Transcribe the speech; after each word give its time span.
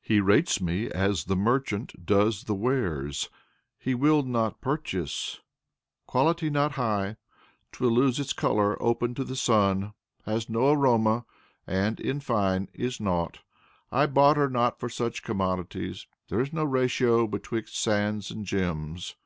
He 0.00 0.20
rates 0.22 0.62
me 0.62 0.90
as 0.90 1.24
the 1.24 1.36
merchant 1.36 2.06
does 2.06 2.44
the 2.44 2.54
wares 2.54 3.28
He 3.76 3.94
will 3.94 4.22
not 4.22 4.62
purchase 4.62 5.40
"quality 6.06 6.48
not 6.48 6.72
high 6.72 7.16
'Twill 7.72 7.90
lose 7.90 8.18
its 8.18 8.32
color 8.32 8.82
opened 8.82 9.16
to 9.16 9.24
the 9.24 9.36
sun, 9.36 9.92
Has 10.24 10.48
no 10.48 10.72
aroma, 10.72 11.26
and, 11.66 12.00
in 12.00 12.20
fine, 12.20 12.70
is 12.72 12.98
naught 12.98 13.40
I 13.92 14.06
barter 14.06 14.48
not 14.48 14.80
for 14.80 14.88
such 14.88 15.22
commodities 15.22 16.06
There 16.28 16.40
is 16.40 16.50
no 16.50 16.64
ratio 16.64 17.26
betwixt 17.26 17.78
sands 17.78 18.30
and 18.30 18.46
gems." 18.46 19.16